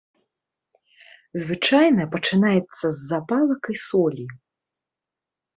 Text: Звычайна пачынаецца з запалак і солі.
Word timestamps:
Звычайна 1.43 2.03
пачынаецца 2.15 2.85
з 2.97 2.97
запалак 3.11 3.63
і 3.75 3.79
солі. 3.85 4.25